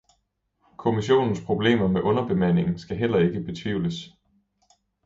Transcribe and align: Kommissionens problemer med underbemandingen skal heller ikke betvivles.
Kommissionens 0.77 1.41
problemer 1.45 1.87
med 1.87 2.01
underbemandingen 2.01 2.79
skal 2.79 2.97
heller 2.97 3.19
ikke 3.19 3.39
betvivles. 3.39 4.15